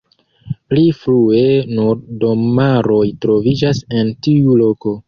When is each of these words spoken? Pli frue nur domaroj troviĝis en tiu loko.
Pli 0.71 0.85
frue 1.01 1.43
nur 1.75 2.01
domaroj 2.25 3.05
troviĝis 3.27 3.87
en 4.03 4.15
tiu 4.29 4.63
loko. 4.67 4.99